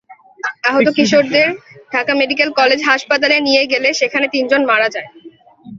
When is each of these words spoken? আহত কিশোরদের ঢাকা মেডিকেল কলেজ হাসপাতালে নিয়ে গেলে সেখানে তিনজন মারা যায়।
আহত 0.69 0.87
কিশোরদের 0.97 1.47
ঢাকা 1.91 2.13
মেডিকেল 2.21 2.49
কলেজ 2.59 2.79
হাসপাতালে 2.89 3.37
নিয়ে 3.47 3.63
গেলে 3.71 3.89
সেখানে 3.99 4.25
তিনজন 4.33 4.61
মারা 4.71 4.87
যায়। 4.95 5.09